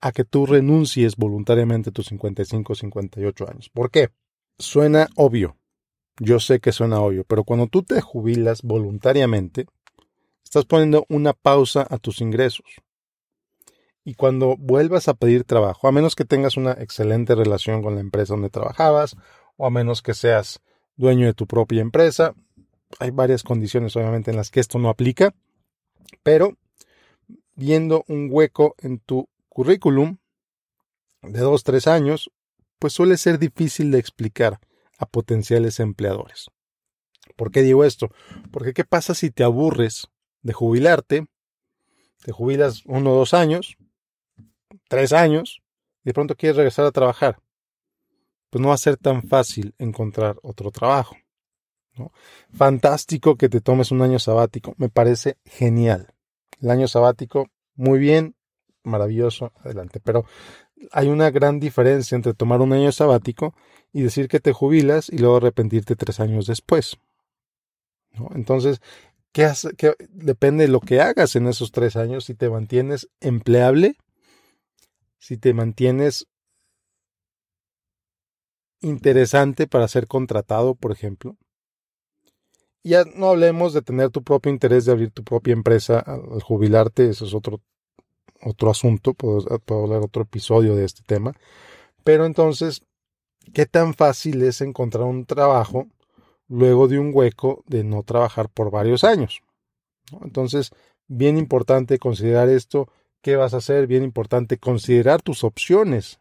a 0.00 0.12
que 0.12 0.24
tú 0.24 0.46
renuncies 0.46 1.16
voluntariamente 1.16 1.90
a 1.90 1.92
tus 1.92 2.06
55 2.06 2.72
o 2.72 2.76
58 2.76 3.48
años. 3.48 3.70
¿Por 3.70 3.90
qué? 3.90 4.10
Suena 4.58 5.08
obvio. 5.16 5.56
Yo 6.20 6.40
sé 6.40 6.60
que 6.60 6.72
suena 6.72 7.00
obvio, 7.00 7.24
pero 7.24 7.44
cuando 7.44 7.68
tú 7.68 7.82
te 7.82 8.00
jubilas 8.00 8.62
voluntariamente, 8.62 9.66
estás 10.44 10.64
poniendo 10.64 11.06
una 11.08 11.32
pausa 11.32 11.86
a 11.88 11.98
tus 11.98 12.20
ingresos. 12.20 12.66
Y 14.08 14.14
cuando 14.14 14.56
vuelvas 14.56 15.06
a 15.08 15.12
pedir 15.12 15.44
trabajo, 15.44 15.86
a 15.86 15.92
menos 15.92 16.16
que 16.16 16.24
tengas 16.24 16.56
una 16.56 16.72
excelente 16.72 17.34
relación 17.34 17.82
con 17.82 17.94
la 17.94 18.00
empresa 18.00 18.32
donde 18.32 18.48
trabajabas, 18.48 19.18
o 19.58 19.66
a 19.66 19.70
menos 19.70 20.00
que 20.00 20.14
seas 20.14 20.62
dueño 20.96 21.26
de 21.26 21.34
tu 21.34 21.46
propia 21.46 21.82
empresa, 21.82 22.34
hay 23.00 23.10
varias 23.10 23.42
condiciones 23.42 23.94
obviamente 23.96 24.30
en 24.30 24.38
las 24.38 24.50
que 24.50 24.60
esto 24.60 24.78
no 24.78 24.88
aplica, 24.88 25.34
pero 26.22 26.56
viendo 27.54 28.06
un 28.08 28.28
hueco 28.30 28.74
en 28.78 28.98
tu 28.98 29.28
currículum 29.50 30.16
de 31.20 31.40
dos, 31.40 31.62
tres 31.62 31.86
años, 31.86 32.30
pues 32.78 32.94
suele 32.94 33.18
ser 33.18 33.38
difícil 33.38 33.90
de 33.90 33.98
explicar 33.98 34.58
a 34.96 35.04
potenciales 35.04 35.80
empleadores. 35.80 36.46
¿Por 37.36 37.50
qué 37.50 37.60
digo 37.60 37.84
esto? 37.84 38.08
Porque 38.52 38.72
¿qué 38.72 38.84
pasa 38.84 39.12
si 39.12 39.30
te 39.30 39.44
aburres 39.44 40.08
de 40.40 40.54
jubilarte? 40.54 41.26
Te 42.24 42.32
jubilas 42.32 42.84
uno 42.86 43.12
o 43.12 43.14
dos 43.14 43.34
años, 43.34 43.76
tres 44.88 45.12
años, 45.12 45.62
y 46.02 46.10
de 46.10 46.14
pronto 46.14 46.34
quieres 46.34 46.56
regresar 46.56 46.86
a 46.86 46.90
trabajar. 46.90 47.38
Pues 48.50 48.62
no 48.62 48.68
va 48.68 48.74
a 48.74 48.78
ser 48.78 48.96
tan 48.96 49.22
fácil 49.22 49.74
encontrar 49.78 50.36
otro 50.42 50.70
trabajo. 50.70 51.16
Fantástico 52.52 53.36
que 53.36 53.48
te 53.48 53.60
tomes 53.60 53.90
un 53.90 54.02
año 54.02 54.18
sabático, 54.18 54.74
me 54.78 54.88
parece 54.88 55.36
genial. 55.44 56.14
El 56.60 56.70
año 56.70 56.88
sabático, 56.88 57.48
muy 57.74 57.98
bien, 57.98 58.34
maravilloso, 58.82 59.52
adelante. 59.62 60.00
Pero 60.00 60.24
hay 60.92 61.08
una 61.08 61.30
gran 61.30 61.60
diferencia 61.60 62.16
entre 62.16 62.34
tomar 62.34 62.60
un 62.60 62.72
año 62.72 62.92
sabático 62.92 63.54
y 63.92 64.02
decir 64.02 64.28
que 64.28 64.40
te 64.40 64.52
jubilas 64.52 65.08
y 65.10 65.18
luego 65.18 65.36
arrepentirte 65.36 65.96
tres 65.96 66.20
años 66.20 66.46
después. 66.46 66.98
Entonces, 68.34 68.80
¿qué, 69.32 69.50
¿qué, 69.76 69.94
depende 70.10 70.64
de 70.64 70.72
lo 70.72 70.80
que 70.80 71.00
hagas 71.00 71.36
en 71.36 71.46
esos 71.46 71.72
tres 71.72 71.96
años, 71.96 72.24
si 72.24 72.34
te 72.34 72.48
mantienes 72.48 73.08
empleable, 73.20 73.96
si 75.28 75.36
te 75.36 75.52
mantienes 75.52 76.26
interesante 78.80 79.66
para 79.66 79.86
ser 79.86 80.06
contratado, 80.06 80.74
por 80.74 80.90
ejemplo, 80.90 81.36
ya 82.82 83.04
no 83.14 83.28
hablemos 83.28 83.74
de 83.74 83.82
tener 83.82 84.08
tu 84.08 84.22
propio 84.24 84.50
interés 84.50 84.86
de 84.86 84.92
abrir 84.92 85.10
tu 85.10 85.24
propia 85.24 85.52
empresa 85.52 85.98
al 85.98 86.42
jubilarte, 86.42 87.10
eso 87.10 87.26
es 87.26 87.34
otro, 87.34 87.60
otro 88.40 88.70
asunto, 88.70 89.12
puedo, 89.12 89.44
hablar 89.68 90.00
otro 90.00 90.22
episodio 90.22 90.74
de 90.74 90.86
este 90.86 91.02
tema. 91.02 91.34
Pero 92.04 92.24
entonces, 92.24 92.80
¿qué 93.52 93.66
tan 93.66 93.92
fácil 93.92 94.42
es 94.42 94.62
encontrar 94.62 95.04
un 95.04 95.26
trabajo 95.26 95.88
luego 96.48 96.88
de 96.88 97.00
un 97.00 97.10
hueco 97.12 97.64
de 97.66 97.84
no 97.84 98.02
trabajar 98.02 98.48
por 98.48 98.70
varios 98.70 99.04
años? 99.04 99.42
Entonces, 100.22 100.70
bien 101.06 101.36
importante 101.36 101.98
considerar 101.98 102.48
esto, 102.48 102.88
qué 103.28 103.36
vas 103.36 103.52
a 103.52 103.58
hacer, 103.58 103.86
bien 103.86 104.04
importante 104.04 104.56
considerar 104.56 105.20
tus 105.20 105.44
opciones 105.44 106.18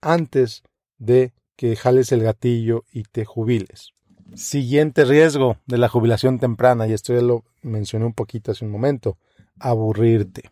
antes 0.00 0.62
de 0.96 1.34
que 1.54 1.76
jales 1.76 2.12
el 2.12 2.22
gatillo 2.22 2.86
y 2.90 3.02
te 3.02 3.26
jubiles. 3.26 3.92
Siguiente 4.36 5.04
riesgo 5.04 5.58
de 5.66 5.76
la 5.76 5.90
jubilación 5.90 6.38
temprana, 6.38 6.86
y 6.86 6.94
esto 6.94 7.12
ya 7.12 7.20
lo 7.20 7.44
mencioné 7.60 8.06
un 8.06 8.14
poquito 8.14 8.52
hace 8.52 8.64
un 8.64 8.70
momento, 8.70 9.18
aburrirte. 9.58 10.50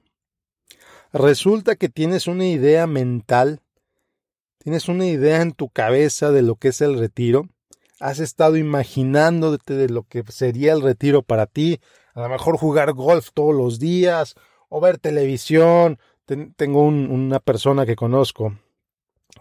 Resulta 1.10 1.74
que 1.74 1.88
tienes 1.88 2.26
una 2.26 2.44
idea 2.44 2.86
mental, 2.86 3.62
tienes 4.58 4.90
una 4.90 5.06
idea 5.06 5.40
en 5.40 5.52
tu 5.52 5.70
cabeza 5.70 6.32
de 6.32 6.42
lo 6.42 6.56
que 6.56 6.68
es 6.68 6.82
el 6.82 6.98
retiro, 6.98 7.48
has 7.98 8.18
estado 8.18 8.58
imaginándote 8.58 9.72
de 9.72 9.88
lo 9.88 10.02
que 10.02 10.22
sería 10.28 10.74
el 10.74 10.82
retiro 10.82 11.22
para 11.22 11.46
ti, 11.46 11.80
a 12.12 12.20
lo 12.20 12.28
mejor 12.28 12.58
jugar 12.58 12.92
golf 12.92 13.30
todos 13.32 13.54
los 13.54 13.78
días 13.78 14.34
o 14.68 14.80
ver 14.80 14.98
televisión. 14.98 15.98
tengo 16.56 16.82
una 16.82 17.40
persona 17.40 17.86
que 17.86 17.96
conozco 17.96 18.54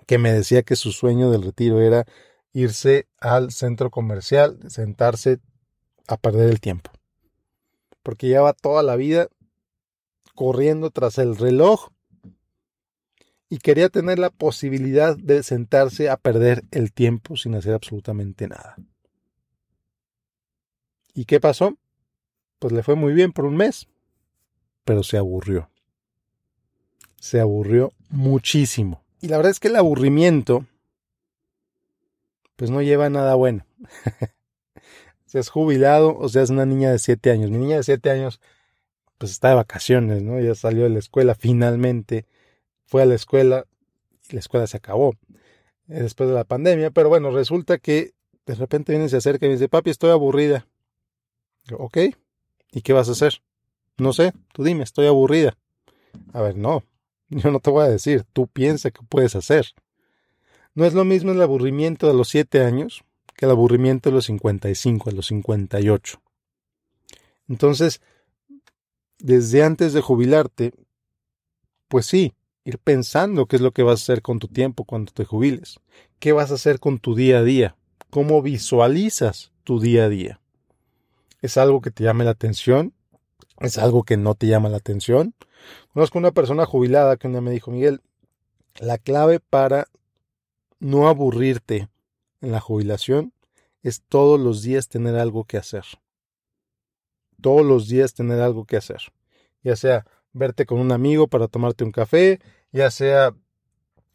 que 0.05 0.17
me 0.17 0.31
decía 0.31 0.63
que 0.63 0.75
su 0.75 0.91
sueño 0.91 1.31
del 1.31 1.43
retiro 1.43 1.81
era 1.81 2.05
irse 2.53 3.07
al 3.19 3.51
centro 3.51 3.91
comercial, 3.91 4.59
sentarse 4.69 5.39
a 6.07 6.17
perder 6.17 6.49
el 6.49 6.59
tiempo. 6.59 6.91
Porque 8.03 8.27
lleva 8.27 8.53
toda 8.53 8.83
la 8.83 8.95
vida 8.95 9.27
corriendo 10.33 10.91
tras 10.91 11.17
el 11.17 11.35
reloj 11.35 11.89
y 13.49 13.59
quería 13.59 13.89
tener 13.89 14.19
la 14.19 14.29
posibilidad 14.29 15.17
de 15.17 15.43
sentarse 15.43 16.09
a 16.09 16.17
perder 16.17 16.63
el 16.71 16.93
tiempo 16.93 17.37
sin 17.37 17.55
hacer 17.55 17.73
absolutamente 17.73 18.47
nada. 18.47 18.75
¿Y 21.13 21.25
qué 21.25 21.39
pasó? 21.39 21.77
Pues 22.59 22.73
le 22.73 22.83
fue 22.83 22.95
muy 22.95 23.13
bien 23.13 23.31
por 23.33 23.45
un 23.45 23.55
mes, 23.55 23.87
pero 24.87 25.03
se 25.03 25.17
aburrió. 25.17 25.69
Se 27.19 27.41
aburrió 27.41 27.91
muchísimo. 28.09 29.03
Y 29.19 29.27
la 29.27 29.35
verdad 29.35 29.51
es 29.51 29.59
que 29.59 29.67
el 29.67 29.75
aburrimiento 29.75 30.65
pues 32.55 32.71
no 32.71 32.81
lleva 32.81 33.09
nada 33.09 33.35
bueno. 33.35 33.65
seas 35.25 35.49
jubilado 35.49 36.17
o 36.17 36.29
seas 36.29 36.51
una 36.51 36.65
niña 36.65 36.89
de 36.89 36.99
siete 36.99 37.31
años. 37.31 37.51
Mi 37.51 37.57
niña 37.57 37.75
de 37.75 37.83
siete 37.83 38.09
años, 38.09 38.39
pues 39.17 39.33
está 39.33 39.49
de 39.49 39.55
vacaciones, 39.55 40.23
¿no? 40.23 40.39
Ya 40.39 40.55
salió 40.55 40.83
de 40.83 40.89
la 40.89 40.99
escuela 40.99 41.35
finalmente, 41.35 42.25
fue 42.85 43.01
a 43.01 43.05
la 43.05 43.15
escuela 43.15 43.65
y 44.29 44.35
la 44.35 44.39
escuela 44.39 44.67
se 44.67 44.77
acabó 44.77 45.15
eh, 45.89 46.01
después 46.01 46.29
de 46.29 46.35
la 46.35 46.45
pandemia, 46.45 46.91
pero 46.91 47.09
bueno, 47.09 47.29
resulta 47.31 47.77
que 47.77 48.13
de 48.45 48.55
repente 48.55 48.93
viene, 48.93 49.09
se 49.09 49.17
acerca 49.17 49.47
y 49.47 49.49
me 49.49 49.55
dice, 49.55 49.67
papi, 49.67 49.89
estoy 49.89 50.11
aburrida. 50.11 50.65
ok, 51.73 51.97
¿y 52.71 52.81
qué 52.83 52.93
vas 52.93 53.09
a 53.09 53.11
hacer? 53.11 53.41
No 53.97 54.13
sé, 54.13 54.33
tú 54.53 54.63
dime, 54.63 54.83
estoy 54.83 55.07
aburrida. 55.07 55.57
A 56.33 56.41
ver, 56.41 56.55
no, 56.55 56.83
yo 57.29 57.51
no 57.51 57.59
te 57.59 57.69
voy 57.69 57.85
a 57.85 57.89
decir, 57.89 58.25
tú 58.33 58.47
piensa 58.47 58.91
qué 58.91 59.01
puedes 59.07 59.35
hacer. 59.35 59.67
No 60.75 60.85
es 60.85 60.93
lo 60.93 61.05
mismo 61.05 61.31
el 61.31 61.41
aburrimiento 61.41 62.07
de 62.07 62.13
los 62.13 62.29
7 62.29 62.63
años 62.63 63.03
que 63.35 63.45
el 63.45 63.51
aburrimiento 63.51 64.09
de 64.09 64.15
los 64.15 64.25
55, 64.25 65.09
a 65.09 65.13
los 65.13 65.27
58. 65.27 66.21
Entonces, 67.47 68.01
desde 69.19 69.63
antes 69.63 69.93
de 69.93 70.01
jubilarte, 70.01 70.73
pues 71.87 72.05
sí, 72.05 72.33
ir 72.65 72.79
pensando 72.79 73.45
qué 73.45 73.55
es 73.55 73.61
lo 73.61 73.71
que 73.71 73.83
vas 73.83 74.01
a 74.01 74.03
hacer 74.03 74.21
con 74.21 74.39
tu 74.39 74.47
tiempo 74.47 74.83
cuando 74.83 75.11
te 75.11 75.23
jubiles, 75.23 75.79
qué 76.19 76.33
vas 76.33 76.51
a 76.51 76.55
hacer 76.55 76.79
con 76.79 76.99
tu 76.99 77.15
día 77.15 77.39
a 77.39 77.43
día, 77.43 77.77
cómo 78.09 78.41
visualizas 78.41 79.51
tu 79.63 79.79
día 79.79 80.05
a 80.05 80.09
día. 80.09 80.41
¿Es 81.41 81.57
algo 81.57 81.81
que 81.81 81.91
te 81.91 82.03
llame 82.03 82.25
la 82.25 82.31
atención? 82.31 82.93
¿Es 83.59 83.77
algo 83.79 84.03
que 84.03 84.17
no 84.17 84.35
te 84.35 84.47
llama 84.47 84.69
la 84.69 84.77
atención? 84.77 85.33
Conozco 85.93 86.19
una 86.19 86.31
persona 86.31 86.65
jubilada 86.65 87.17
que 87.17 87.27
un 87.27 87.33
día 87.33 87.41
me 87.41 87.51
dijo, 87.51 87.71
Miguel, 87.71 88.01
la 88.79 88.99
clave 88.99 89.39
para 89.39 89.87
no 90.79 91.07
aburrirte 91.07 91.89
en 92.41 92.51
la 92.51 92.59
jubilación 92.59 93.33
es 93.81 94.03
todos 94.07 94.39
los 94.39 94.61
días 94.61 94.89
tener 94.89 95.15
algo 95.15 95.45
que 95.45 95.57
hacer. 95.57 95.85
Todos 97.41 97.65
los 97.65 97.87
días 97.87 98.13
tener 98.13 98.41
algo 98.41 98.65
que 98.65 98.77
hacer. 98.77 99.01
Ya 99.63 99.75
sea 99.75 100.05
verte 100.33 100.67
con 100.67 100.79
un 100.79 100.91
amigo 100.91 101.27
para 101.27 101.47
tomarte 101.47 101.83
un 101.83 101.91
café, 101.91 102.39
ya 102.71 102.91
sea 102.91 103.33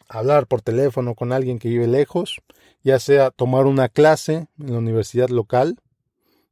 hablar 0.08 0.46
por 0.46 0.62
teléfono 0.62 1.16
con 1.16 1.32
alguien 1.32 1.58
que 1.58 1.68
vive 1.68 1.88
lejos, 1.88 2.40
ya 2.84 3.00
sea 3.00 3.30
tomar 3.30 3.66
una 3.66 3.88
clase 3.88 4.46
en 4.58 4.72
la 4.72 4.78
universidad 4.78 5.30
local, 5.30 5.80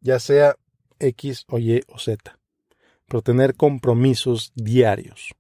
ya 0.01 0.19
sea 0.19 0.57
X 0.99 1.45
o 1.49 1.59
Y 1.59 1.83
o 1.87 1.99
Z. 1.99 2.40
Pero 3.11 3.23
tener 3.23 3.57
compromisos 3.57 4.53
diarios. 4.55 5.35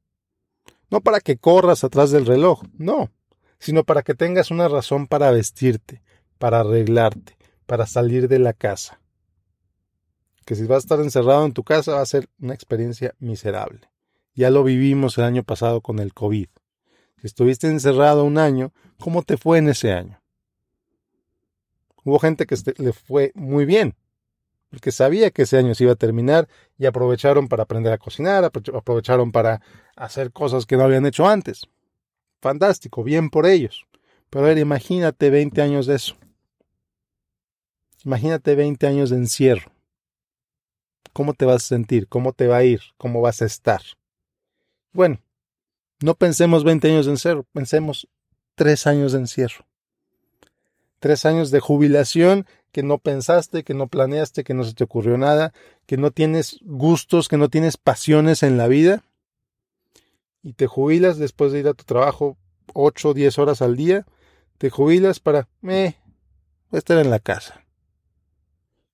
No 0.90 1.02
para 1.02 1.20
que 1.20 1.36
corras 1.36 1.84
atrás 1.84 2.10
del 2.10 2.26
reloj, 2.26 2.64
no, 2.76 3.12
sino 3.60 3.84
para 3.84 4.02
que 4.02 4.16
tengas 4.16 4.50
una 4.50 4.66
razón 4.66 5.06
para 5.06 5.30
vestirte, 5.30 6.02
para 6.38 6.60
arreglarte, 6.60 7.36
para 7.66 7.86
salir 7.86 8.26
de 8.26 8.40
la 8.40 8.54
casa. 8.54 9.00
Que 10.44 10.56
si 10.56 10.64
vas 10.64 10.78
a 10.78 10.78
estar 10.78 10.98
encerrado 10.98 11.46
en 11.46 11.52
tu 11.52 11.62
casa 11.62 11.92
va 11.92 12.00
a 12.00 12.06
ser 12.06 12.28
una 12.40 12.54
experiencia 12.54 13.14
miserable. 13.20 13.88
Ya 14.34 14.50
lo 14.50 14.64
vivimos 14.64 15.16
el 15.18 15.24
año 15.24 15.44
pasado 15.44 15.80
con 15.80 16.00
el 16.00 16.12
COVID. 16.12 16.48
Si 17.20 17.26
estuviste 17.28 17.68
encerrado 17.68 18.24
un 18.24 18.36
año, 18.36 18.72
¿cómo 18.98 19.22
te 19.22 19.36
fue 19.36 19.58
en 19.58 19.68
ese 19.68 19.92
año? 19.92 20.20
Hubo 22.02 22.18
gente 22.18 22.46
que 22.46 22.56
le 22.78 22.92
fue 22.92 23.30
muy 23.36 23.64
bien, 23.64 23.94
porque 24.70 24.92
sabía 24.92 25.30
que 25.30 25.42
ese 25.42 25.58
año 25.58 25.74
se 25.74 25.84
iba 25.84 25.92
a 25.92 25.96
terminar 25.96 26.48
y 26.78 26.86
aprovecharon 26.86 27.48
para 27.48 27.64
aprender 27.64 27.92
a 27.92 27.98
cocinar, 27.98 28.44
aprovecharon 28.44 29.32
para 29.32 29.60
hacer 29.96 30.32
cosas 30.32 30.64
que 30.64 30.76
no 30.76 30.84
habían 30.84 31.06
hecho 31.06 31.26
antes. 31.28 31.66
Fantástico, 32.40 33.02
bien 33.02 33.30
por 33.30 33.46
ellos. 33.46 33.86
Pero 34.30 34.44
a 34.44 34.48
ver, 34.48 34.58
imagínate 34.58 35.28
20 35.28 35.60
años 35.60 35.86
de 35.86 35.96
eso. 35.96 36.16
Imagínate 38.04 38.54
20 38.54 38.86
años 38.86 39.10
de 39.10 39.16
encierro. 39.16 39.72
¿Cómo 41.12 41.34
te 41.34 41.44
vas 41.44 41.64
a 41.64 41.66
sentir? 41.66 42.06
¿Cómo 42.08 42.32
te 42.32 42.46
va 42.46 42.58
a 42.58 42.64
ir? 42.64 42.80
¿Cómo 42.96 43.20
vas 43.20 43.42
a 43.42 43.46
estar? 43.46 43.82
Bueno, 44.92 45.20
no 46.00 46.14
pensemos 46.14 46.64
20 46.64 46.88
años 46.88 47.06
de 47.06 47.12
encierro, 47.12 47.44
pensemos 47.52 48.08
3 48.54 48.86
años 48.86 49.12
de 49.12 49.18
encierro. 49.18 49.66
3 51.00 51.26
años 51.26 51.50
de 51.50 51.60
jubilación 51.60 52.46
que 52.72 52.82
no 52.82 52.98
pensaste, 52.98 53.64
que 53.64 53.74
no 53.74 53.88
planeaste, 53.88 54.44
que 54.44 54.54
no 54.54 54.64
se 54.64 54.74
te 54.74 54.84
ocurrió 54.84 55.18
nada, 55.18 55.52
que 55.86 55.96
no 55.96 56.10
tienes 56.10 56.58
gustos, 56.62 57.28
que 57.28 57.36
no 57.36 57.48
tienes 57.48 57.76
pasiones 57.76 58.42
en 58.42 58.56
la 58.56 58.68
vida 58.68 59.02
y 60.42 60.54
te 60.54 60.66
jubilas 60.66 61.18
después 61.18 61.52
de 61.52 61.60
ir 61.60 61.68
a 61.68 61.74
tu 61.74 61.84
trabajo 61.84 62.36
8 62.72 63.10
o 63.10 63.14
10 63.14 63.38
horas 63.38 63.62
al 63.62 63.76
día, 63.76 64.06
te 64.58 64.70
jubilas 64.70 65.20
para, 65.20 65.48
eh, 65.68 65.96
estar 66.72 66.98
en 66.98 67.10
la 67.10 67.18
casa. 67.18 67.64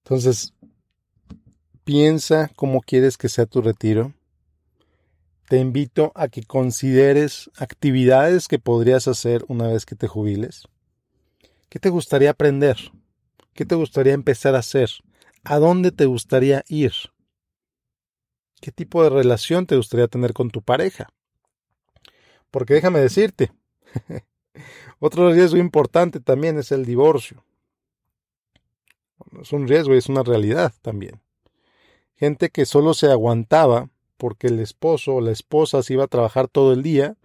Entonces, 0.05 0.55
piensa 1.85 2.51
cómo 2.57 2.81
quieres 2.81 3.17
que 3.17 3.29
sea 3.29 3.47
tu 3.47 3.61
retiro. 3.61 4.13
Te 5.49 5.59
invito 5.59 6.11
a 6.15 6.29
que 6.29 6.43
consideres 6.43 7.51
actividades 7.57 8.49
que 8.49 8.59
podrías 8.59 9.07
hacer 9.07 9.45
una 9.49 9.69
vez 9.69 9.87
que 9.87 9.95
te 9.95 10.09
jubiles. 10.09 10.65
¿Qué 11.69 11.79
te 11.79 11.91
gustaría 11.91 12.31
aprender? 12.31 12.77
¿Qué 13.57 13.65
te 13.65 13.75
gustaría 13.75 14.13
empezar 14.13 14.55
a 14.55 14.59
hacer? 14.59 14.91
¿A 15.43 15.59
dónde 15.59 15.91
te 15.91 16.05
gustaría 16.05 16.63
ir? 16.69 16.93
¿Qué 18.61 18.71
tipo 18.71 19.03
de 19.03 19.09
relación 19.09 19.67
te 19.67 19.77
gustaría 19.77 20.09
tener 20.09 20.35
con 20.35 20.51
tu 20.51 20.61
pareja? 20.61 21.09
Porque 22.51 22.75
déjame 22.75 23.01
decirte, 23.01 23.51
otro 24.99 25.33
riesgo 25.33 25.57
importante 25.57 26.21
también 26.21 26.59
es 26.59 26.71
el 26.71 26.85
divorcio. 26.85 27.47
es 29.41 29.51
un 29.55 29.67
riesgo 29.67 29.95
y 29.95 29.99
es 29.99 30.11
una 30.11 30.23
realidad 30.23 30.75
también. 30.83 31.23
Gente 32.15 32.51
que 32.51 32.67
solo 32.67 32.93
se 32.93 33.11
aguantaba 33.11 33.89
porque 34.19 34.49
el 34.49 34.61
esposo 34.61 35.15
o 35.15 35.21
la 35.23 35.33
esposa 35.33 35.83
se 35.83 35.95
iba 35.95 36.05
a 36.05 36.09
trabajar 36.09 36.49
todo 36.49 36.75
el 36.75 36.83
día 36.83 37.17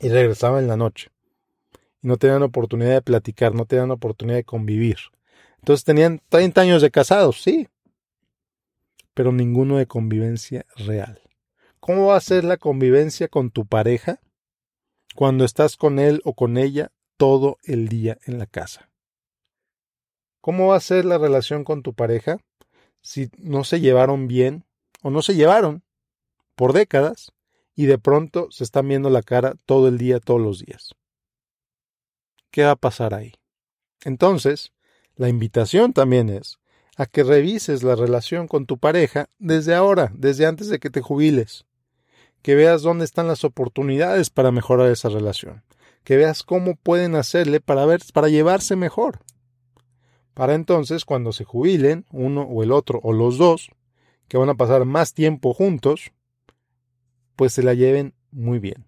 y 0.00 0.08
regresaba 0.08 0.58
en 0.58 0.68
la 0.68 0.78
noche. 0.78 1.10
Y 2.02 2.08
no 2.08 2.16
tenían 2.16 2.42
oportunidad 2.42 2.92
de 2.92 3.02
platicar, 3.02 3.54
no 3.54 3.66
tenían 3.66 3.90
oportunidad 3.90 4.38
de 4.38 4.44
convivir. 4.44 4.96
Entonces 5.64 5.84
tenían 5.84 6.20
30 6.28 6.60
años 6.60 6.82
de 6.82 6.90
casados, 6.90 7.40
sí, 7.40 7.70
pero 9.14 9.32
ninguno 9.32 9.78
de 9.78 9.86
convivencia 9.86 10.66
real. 10.76 11.22
¿Cómo 11.80 12.08
va 12.08 12.16
a 12.16 12.20
ser 12.20 12.44
la 12.44 12.58
convivencia 12.58 13.28
con 13.28 13.50
tu 13.50 13.64
pareja 13.64 14.20
cuando 15.14 15.46
estás 15.46 15.78
con 15.78 15.98
él 15.98 16.20
o 16.26 16.34
con 16.34 16.58
ella 16.58 16.92
todo 17.16 17.56
el 17.62 17.88
día 17.88 18.18
en 18.26 18.36
la 18.36 18.44
casa? 18.44 18.90
¿Cómo 20.42 20.66
va 20.66 20.76
a 20.76 20.80
ser 20.80 21.06
la 21.06 21.16
relación 21.16 21.64
con 21.64 21.82
tu 21.82 21.94
pareja 21.94 22.36
si 23.00 23.30
no 23.38 23.64
se 23.64 23.80
llevaron 23.80 24.28
bien 24.28 24.66
o 25.00 25.08
no 25.08 25.22
se 25.22 25.34
llevaron 25.34 25.82
por 26.56 26.74
décadas 26.74 27.32
y 27.74 27.86
de 27.86 27.96
pronto 27.96 28.50
se 28.50 28.64
están 28.64 28.86
viendo 28.86 29.08
la 29.08 29.22
cara 29.22 29.54
todo 29.64 29.88
el 29.88 29.96
día, 29.96 30.20
todos 30.20 30.42
los 30.42 30.62
días? 30.62 30.94
¿Qué 32.50 32.64
va 32.64 32.72
a 32.72 32.76
pasar 32.76 33.14
ahí? 33.14 33.32
Entonces, 34.04 34.73
la 35.16 35.28
invitación 35.28 35.92
también 35.92 36.28
es 36.28 36.58
a 36.96 37.06
que 37.06 37.24
revises 37.24 37.82
la 37.82 37.96
relación 37.96 38.46
con 38.46 38.66
tu 38.66 38.78
pareja 38.78 39.28
desde 39.38 39.74
ahora, 39.74 40.12
desde 40.14 40.46
antes 40.46 40.68
de 40.68 40.78
que 40.78 40.90
te 40.90 41.00
jubiles. 41.00 41.66
Que 42.42 42.54
veas 42.54 42.82
dónde 42.82 43.04
están 43.04 43.26
las 43.26 43.44
oportunidades 43.44 44.30
para 44.30 44.52
mejorar 44.52 44.90
esa 44.90 45.08
relación. 45.08 45.64
Que 46.04 46.16
veas 46.16 46.42
cómo 46.42 46.76
pueden 46.76 47.14
hacerle 47.16 47.60
para 47.60 48.28
llevarse 48.28 48.76
mejor. 48.76 49.20
Para 50.34 50.54
entonces, 50.54 51.04
cuando 51.04 51.32
se 51.32 51.44
jubilen, 51.44 52.04
uno 52.12 52.42
o 52.42 52.62
el 52.62 52.70
otro 52.70 53.00
o 53.02 53.12
los 53.12 53.38
dos, 53.38 53.70
que 54.28 54.36
van 54.36 54.50
a 54.50 54.54
pasar 54.54 54.84
más 54.84 55.14
tiempo 55.14 55.54
juntos, 55.54 56.12
pues 57.36 57.52
se 57.52 57.62
la 57.62 57.74
lleven 57.74 58.14
muy 58.30 58.58
bien. 58.58 58.84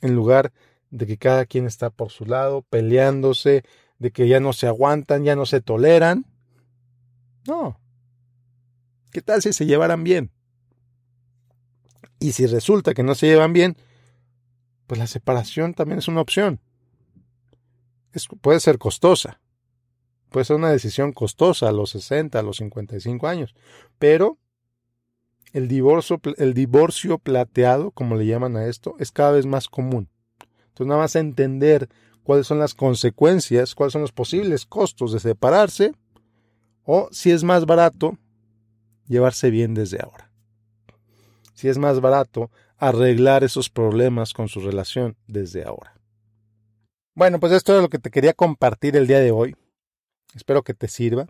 En 0.00 0.14
lugar 0.14 0.52
de 0.90 1.06
que 1.06 1.18
cada 1.18 1.44
quien 1.44 1.66
está 1.66 1.90
por 1.90 2.10
su 2.10 2.24
lado, 2.24 2.62
peleándose, 2.62 3.64
de 3.98 4.10
que 4.10 4.28
ya 4.28 4.40
no 4.40 4.52
se 4.52 4.66
aguantan, 4.66 5.24
ya 5.24 5.36
no 5.36 5.46
se 5.46 5.60
toleran. 5.60 6.26
No. 7.46 7.78
¿Qué 9.10 9.22
tal 9.22 9.42
si 9.42 9.52
se 9.52 9.66
llevaran 9.66 10.04
bien? 10.04 10.30
Y 12.18 12.32
si 12.32 12.46
resulta 12.46 12.94
que 12.94 13.02
no 13.02 13.14
se 13.14 13.26
llevan 13.26 13.52
bien, 13.52 13.76
pues 14.86 14.98
la 14.98 15.06
separación 15.06 15.74
también 15.74 15.98
es 15.98 16.08
una 16.08 16.20
opción. 16.20 16.60
Es, 18.12 18.26
puede 18.40 18.60
ser 18.60 18.78
costosa. 18.78 19.40
Puede 20.30 20.44
ser 20.44 20.56
una 20.56 20.70
decisión 20.70 21.12
costosa 21.12 21.68
a 21.68 21.72
los 21.72 21.90
60, 21.90 22.38
a 22.38 22.42
los 22.42 22.56
55 22.56 23.28
años. 23.28 23.54
Pero 23.98 24.38
el 25.52 25.68
divorcio, 25.68 26.20
el 26.36 26.54
divorcio 26.54 27.18
plateado, 27.18 27.92
como 27.92 28.16
le 28.16 28.26
llaman 28.26 28.56
a 28.56 28.66
esto, 28.66 28.96
es 28.98 29.12
cada 29.12 29.30
vez 29.30 29.46
más 29.46 29.68
común. 29.68 30.08
Entonces 30.68 30.88
nada 30.88 31.02
más 31.02 31.14
entender 31.14 31.88
cuáles 32.24 32.46
son 32.46 32.58
las 32.58 32.74
consecuencias, 32.74 33.74
cuáles 33.74 33.92
son 33.92 34.02
los 34.02 34.12
posibles 34.12 34.66
costos 34.66 35.12
de 35.12 35.20
separarse, 35.20 35.92
o 36.82 37.08
si 37.12 37.30
es 37.30 37.44
más 37.44 37.66
barato 37.66 38.18
llevarse 39.06 39.50
bien 39.50 39.74
desde 39.74 40.00
ahora. 40.02 40.30
Si 41.54 41.68
es 41.68 41.78
más 41.78 42.00
barato 42.00 42.50
arreglar 42.76 43.44
esos 43.44 43.70
problemas 43.70 44.32
con 44.32 44.48
su 44.48 44.60
relación 44.60 45.16
desde 45.26 45.64
ahora. 45.64 45.94
Bueno, 47.14 47.38
pues 47.38 47.52
esto 47.52 47.76
es 47.76 47.82
lo 47.82 47.88
que 47.88 48.00
te 48.00 48.10
quería 48.10 48.32
compartir 48.32 48.96
el 48.96 49.06
día 49.06 49.20
de 49.20 49.30
hoy. 49.30 49.54
Espero 50.34 50.62
que 50.62 50.74
te 50.74 50.88
sirva. 50.88 51.28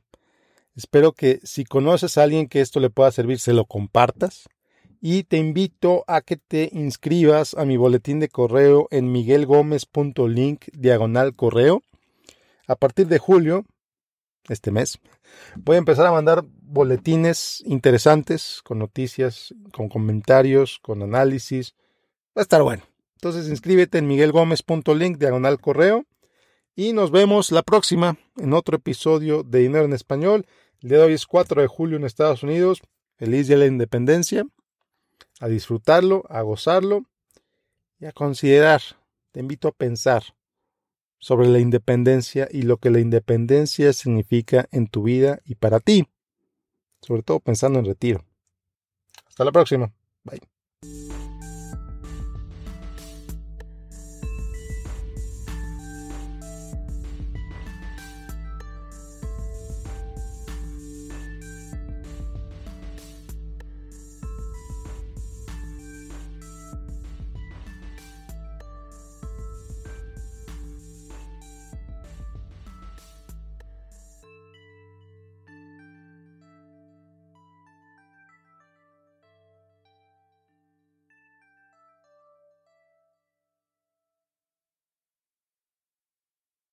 Espero 0.74 1.12
que 1.12 1.40
si 1.44 1.64
conoces 1.64 2.16
a 2.16 2.22
alguien 2.22 2.48
que 2.48 2.62
esto 2.62 2.80
le 2.80 2.90
pueda 2.90 3.12
servir, 3.12 3.38
se 3.38 3.52
lo 3.52 3.66
compartas 3.66 4.48
y 5.06 5.24
te 5.24 5.36
invito 5.36 6.02
a 6.06 6.22
que 6.22 6.38
te 6.38 6.70
inscribas 6.72 7.52
a 7.52 7.66
mi 7.66 7.76
boletín 7.76 8.20
de 8.20 8.30
correo 8.30 8.88
en 8.90 9.12
miguelgomez.link 9.12 10.64
diagonal 10.72 11.36
correo. 11.36 11.82
A 12.66 12.74
partir 12.74 13.06
de 13.08 13.18
julio, 13.18 13.66
este 14.48 14.70
mes, 14.70 14.98
voy 15.56 15.74
a 15.74 15.80
empezar 15.80 16.06
a 16.06 16.10
mandar 16.10 16.42
boletines 16.46 17.62
interesantes 17.66 18.62
con 18.64 18.78
noticias, 18.78 19.54
con 19.74 19.90
comentarios, 19.90 20.78
con 20.80 21.02
análisis. 21.02 21.74
Va 22.28 22.40
a 22.40 22.44
estar 22.44 22.62
bueno. 22.62 22.84
Entonces 23.16 23.50
inscríbete 23.50 23.98
en 23.98 24.06
miguelgomez.link 24.06 25.18
diagonal 25.18 25.60
correo 25.60 26.06
y 26.74 26.94
nos 26.94 27.10
vemos 27.10 27.52
la 27.52 27.62
próxima 27.62 28.16
en 28.38 28.54
otro 28.54 28.78
episodio 28.78 29.42
de 29.42 29.58
Dinero 29.58 29.84
en 29.84 29.92
Español. 29.92 30.46
El 30.80 30.88
día 30.88 30.98
de 31.00 31.04
hoy 31.04 31.12
es 31.12 31.26
4 31.26 31.60
de 31.60 31.68
julio 31.68 31.98
en 31.98 32.04
Estados 32.04 32.42
Unidos. 32.42 32.80
Feliz 33.18 33.48
día 33.48 33.58
de 33.58 33.64
la 33.64 33.70
independencia 33.70 34.46
a 35.44 35.48
disfrutarlo, 35.48 36.24
a 36.30 36.40
gozarlo 36.40 37.04
y 37.98 38.06
a 38.06 38.12
considerar. 38.12 38.80
Te 39.30 39.40
invito 39.40 39.68
a 39.68 39.72
pensar 39.72 40.22
sobre 41.18 41.48
la 41.48 41.58
independencia 41.58 42.48
y 42.50 42.62
lo 42.62 42.78
que 42.78 42.88
la 42.88 43.00
independencia 43.00 43.92
significa 43.92 44.68
en 44.72 44.88
tu 44.88 45.02
vida 45.02 45.40
y 45.44 45.56
para 45.56 45.80
ti, 45.80 46.08
sobre 47.02 47.22
todo 47.22 47.40
pensando 47.40 47.78
en 47.78 47.84
retiro. 47.84 48.24
Hasta 49.26 49.44
la 49.44 49.52
próxima. 49.52 49.92
Bye. 50.22 50.63